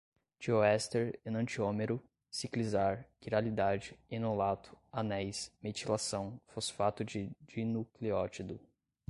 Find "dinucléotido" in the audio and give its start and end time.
7.41-8.59